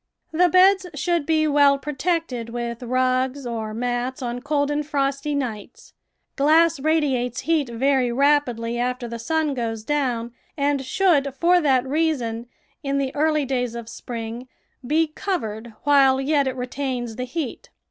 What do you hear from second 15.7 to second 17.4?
while yet it retains the